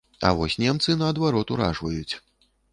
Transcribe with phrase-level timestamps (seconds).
[0.27, 2.13] А вось немцы наадварот уражваюць.